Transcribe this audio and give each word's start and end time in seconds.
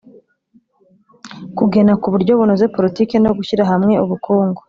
kugena 1.57 1.93
ku 2.01 2.07
buryo 2.13 2.31
bunoze 2.39 2.65
politiki 2.75 3.13
no 3.23 3.31
gushyira 3.37 3.63
hamwe 3.71 3.93
ubukungu 4.03 4.59